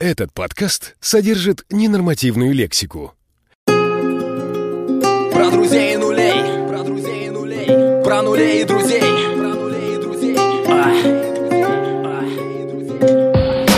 Этот 0.00 0.32
подкаст 0.32 0.96
содержит 0.98 1.66
ненормативную 1.68 2.54
лексику. 2.54 3.12
Про 3.66 5.50
друзей 5.50 5.92
и 5.92 5.96
нулей. 5.98 6.68
Про 6.70 6.82
друзей 6.84 7.26
и 7.26 7.30
нулей. 7.30 8.02
Про 8.02 8.22
нулей 8.22 8.62
и 8.62 8.64
друзей. 8.64 9.02
Про 9.36 9.48
нулей 9.48 9.94
и 9.94 9.98
друзей. 9.98 10.36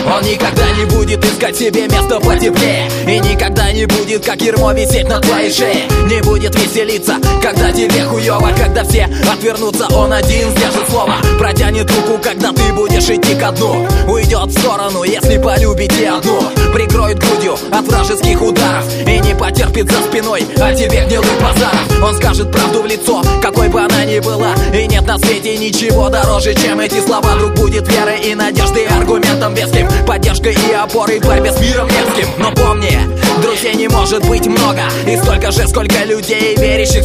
Он 0.07 0.23
никогда 0.23 0.71
не 0.79 0.85
будет 0.85 1.25
искать 1.25 1.57
себе 1.57 1.89
место 1.89 2.21
потеплее 2.21 2.89
И 3.09 3.19
никогда 3.19 3.73
не 3.73 3.87
будет, 3.87 4.25
как 4.25 4.41
ермо, 4.43 4.73
висеть 4.75 5.09
на 5.09 5.19
твоей 5.21 5.51
шее 5.51 5.89
Не 6.09 6.23
будет 6.23 6.55
веселиться, 6.55 7.17
когда 7.43 7.73
тебе 7.73 8.05
хуёво 8.05 8.53
Когда 8.83 8.91
все 8.91 9.09
отвернутся, 9.31 9.87
он 9.95 10.13
один 10.13 10.51
сдержит 10.51 10.89
слово 10.89 11.15
Протянет 11.39 11.89
руку, 11.91 12.19
когда 12.21 12.53
ты 12.53 12.73
будешь 12.73 13.09
идти 13.09 13.35
ко 13.35 13.53
дну. 13.53 13.87
Уйдет 14.09 14.47
в 14.47 14.59
сторону, 14.59 15.05
если 15.05 15.39
полюбите 15.39 16.09
одну. 16.09 16.43
Прикроет 16.73 17.19
грудью 17.19 17.55
от 17.71 17.87
вражеских 17.87 18.43
ударов 18.43 18.85
И 19.07 19.21
не 19.21 19.35
потерпит 19.35 19.91
за 19.91 20.03
спиной. 20.03 20.45
О 20.57 20.75
тебе 20.75 21.05
гнилых 21.07 21.41
базаров 21.41 22.03
Он 22.03 22.17
скажет 22.17 22.51
правду 22.51 22.83
в 22.83 22.87
лицо, 22.87 23.23
какой 23.41 23.69
бы 23.69 23.81
она 23.81 24.05
ни 24.05 24.19
была. 24.19 24.55
И 24.75 24.87
нет 24.87 25.07
на 25.07 25.19
свете 25.19 25.57
ничего 25.57 26.09
дороже, 26.09 26.55
чем 26.55 26.81
эти 26.81 27.01
слова. 27.01 27.35
Друг 27.37 27.55
будет 27.55 27.87
верой 27.89 28.21
и 28.21 28.35
надеждой, 28.35 28.87
аргументом 28.87 29.55
веским. 29.55 29.87
Поддержкой 30.07 30.55
и 30.55 30.73
опорой 30.73 31.21
в 31.21 31.25
борьбе 31.25 31.53
с 31.53 31.61
миром 31.61 31.87
мерзким. 31.87 32.29
Но 32.39 32.51
помни, 32.53 32.99
друзей 33.43 33.75
не 33.75 33.89
может 33.89 34.27
быть 34.27 34.47
много. 34.47 34.83
И 35.07 35.17
столько 35.17 35.53
же, 35.53 35.69
сколько 35.69 36.05
людей, 36.05 36.57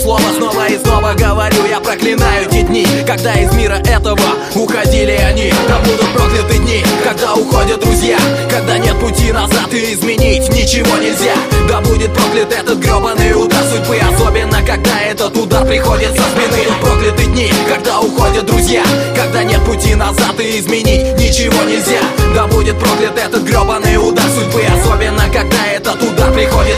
слово 0.07 0.21
Снова 0.37 0.67
и 0.67 0.77
снова 0.77 1.13
говорю, 1.13 1.65
я 1.69 1.79
проклинаю 1.81 2.49
те 2.49 2.61
дни 2.61 2.87
Когда 3.05 3.33
из 3.33 3.51
мира 3.53 3.75
этого 3.75 4.17
уходили 4.55 5.11
они. 5.11 5.51
Да 5.67 5.79
будут 5.79 6.07
прокляты 6.13 6.57
дни, 6.59 6.83
когда 7.03 7.33
уходят 7.33 7.81
друзья 7.81 8.17
Когда 8.49 8.77
нет 8.77 8.97
пути 8.99 9.33
назад 9.33 9.73
и 9.73 9.93
изменить 9.93 10.47
ничего 10.49 10.95
нельзя. 10.97 11.35
Да 11.67 11.81
будет 11.81 12.13
проклят 12.13 12.53
этот 12.53 12.79
гребаный 12.79 13.33
удар 13.33 13.63
судьбы 13.65 13.97
Особенно, 13.97 14.61
когда 14.65 15.01
этот 15.01 15.35
удар 15.35 15.65
приходит 15.65 16.11
со 16.11 16.23
спины. 16.23 16.63
Будут 16.63 16.81
прокляты 16.81 17.25
дни, 17.25 17.51
когда 17.67 17.99
уходят 17.99 18.45
друзья 18.45 18.83
Когда 19.15 19.43
нет 19.43 19.61
пути 19.65 19.95
назад 19.95 20.39
и 20.39 20.59
изменить 20.59 21.19
ничего 21.19 21.63
нельзя. 21.63 22.01
Да 22.33 22.47
будет 22.47 22.79
проклят 22.79 23.17
этот 23.17 23.43
гребаный 23.43 23.97
удар 23.97 24.25
судьбы 24.29 24.63
Особенно, 24.63 25.23
когда 25.33 25.67
этот 25.73 26.01
удар 26.01 26.31
приходит 26.31 26.77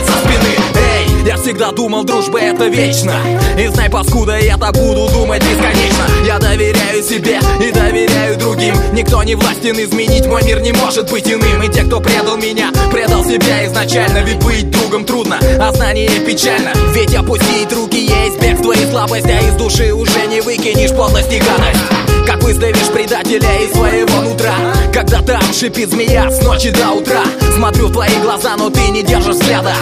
всегда 1.50 1.72
думал, 1.72 2.04
дружба 2.04 2.38
это 2.38 2.68
вечно. 2.68 3.12
И 3.58 3.66
знай, 3.66 3.90
паскуда, 3.90 4.38
я 4.38 4.56
так 4.56 4.72
буду 4.72 5.08
думать 5.12 5.42
бесконечно. 5.42 6.06
Я 6.24 6.38
доверяю 6.38 7.02
себе 7.02 7.40
и 7.60 7.72
доверяю 7.72 8.38
другим. 8.38 8.72
Никто 8.92 9.20
не 9.24 9.34
властен 9.34 9.74
изменить, 9.80 10.26
мой 10.26 10.44
мир 10.44 10.60
не 10.60 10.70
может 10.70 11.10
быть 11.10 11.26
иным. 11.26 11.60
И 11.64 11.68
те, 11.68 11.82
кто 11.82 11.98
предал 11.98 12.36
меня, 12.36 12.70
предал 12.92 13.24
себя 13.24 13.66
изначально. 13.66 14.18
Ведь 14.18 14.38
быть 14.44 14.70
другом 14.70 15.04
трудно, 15.04 15.40
а 15.58 15.72
знание 15.72 16.20
печально. 16.20 16.72
Ведь 16.94 17.16
опустить 17.16 17.72
руки 17.72 17.98
есть 17.98 18.40
бегство 18.40 18.70
и 18.70 18.88
слабость 18.88 19.26
А 19.26 19.40
из 19.40 19.54
души 19.54 19.92
уже 19.92 20.26
не 20.28 20.40
выкинешь 20.40 20.90
подлость 20.90 21.32
и 21.32 21.38
гадость. 21.40 21.80
Как 22.28 22.44
выставишь 22.44 22.92
предателя 22.92 23.50
из 23.58 23.72
своего 23.72 24.22
нутра 24.22 24.54
Когда 24.92 25.22
там 25.22 25.42
шипит 25.52 25.90
змея 25.90 26.30
с 26.30 26.42
ночи 26.42 26.70
до 26.70 26.90
утра 26.90 27.22
Смотрю 27.56 27.88
в 27.88 27.92
твои 27.92 28.14
глаза, 28.22 28.56
но 28.56 28.70
ты 28.70 28.88
не 28.88 29.02
держишь 29.02 29.36
взгляда. 29.36 29.72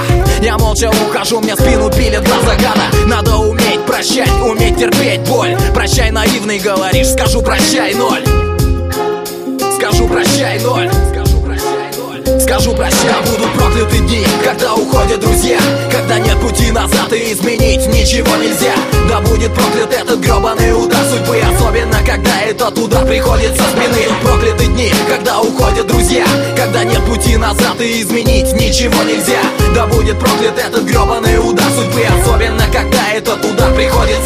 Я 0.43 0.59
молча 0.59 0.91
ухожу, 0.91 1.41
мне 1.41 1.55
спину 1.55 1.91
пилит 1.91 2.25
глаза 2.25 2.57
гада 2.57 3.07
Надо 3.07 3.37
уметь 3.37 3.85
прощать, 3.87 4.31
уметь 4.45 4.77
терпеть 4.79 5.21
боль. 5.29 5.57
Прощай, 5.75 6.11
наивный, 6.11 6.59
говоришь, 6.59 7.09
скажу 7.09 7.43
прощай, 7.43 7.95
ноль. 7.95 8.23
Скажу 9.77 10.09
прощай, 10.09 10.61
ноль. 10.61 10.91
Скажу 12.41 12.73
прощай, 12.73 13.23
будут 13.27 13.53
прокляты 13.55 13.99
дни 13.99 14.25
Когда 14.45 14.75
уходят 14.75 15.21
друзья. 15.21 15.59
Когда 15.91 16.19
нет 16.19 16.39
пути 16.41 16.71
назад 16.71 17.13
и 17.13 17.33
изменить 17.33 17.87
ничего 17.89 18.37
нельзя. 18.37 18.75
Да 19.09 19.21
будет 19.21 19.53
проклят 19.55 19.93
этот 19.93 20.21
гребаный 20.21 20.73
удар 20.73 21.05
судьбы 21.05 21.37
Особенно, 21.79 22.05
когда 22.05 22.41
этот 22.41 22.77
удар 22.77 23.07
приходит 23.07 23.57
со 23.57 23.63
спины. 23.63 24.09
Прокляты 24.25 24.67
дни, 24.67 24.93
когда 25.09 25.41
уходят 25.41 25.87
друзья 25.87 26.25
Когда 26.57 26.83
нет 26.83 27.05
пути 27.05 27.37
назад 27.37 27.81
и 27.81 28.03
изменить 28.03 28.53
ничего 28.55 29.01
нельзя. 29.05 29.41
Да 29.75 29.87
будет 29.87 30.19
проклят 30.19 30.59
этот 30.59 30.83
гребаный 30.85 31.39
удар 31.39 31.71
судьбы 31.71 32.03
Особенно, 32.21 32.65
когда 32.73 33.13
этот 33.13 33.45
удар 33.45 33.73
приходит 33.75 34.19